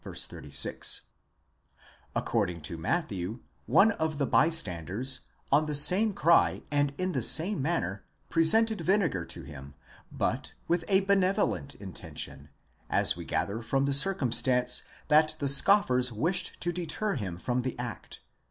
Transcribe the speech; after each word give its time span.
36); 0.03 1.01
according 2.15 2.59
to 2.59 2.75
Matthew, 2.75 3.41
one 3.67 3.91
of 3.91 4.17
the 4.17 4.25
bystanders, 4.25 5.19
on 5.51 5.67
the 5.67 5.75
same 5.75 6.11
cry, 6.15 6.63
and 6.71 6.91
in 6.97 7.11
the 7.11 7.21
same 7.21 7.61
manner, 7.61 8.03
presented 8.27 8.81
vinegar 8.81 9.25
to 9.25 9.43
him, 9.43 9.75
but 10.11 10.55
with 10.67 10.83
a 10.87 11.01
benevolent 11.01 11.75
intention, 11.75 12.49
as 12.89 13.15
we 13.15 13.25
gather 13.25 13.61
from 13.61 13.85
the 13.85 13.93
circumstance 13.93 14.81
that 15.07 15.35
the 15.37 15.47
scoffers 15.47 16.11
wished 16.11 16.59
to 16.61 16.71
deter 16.71 17.13
him 17.13 17.37
from 17.37 17.61
the 17.61 17.77
act 17.77 18.21
(v. 18.23 18.23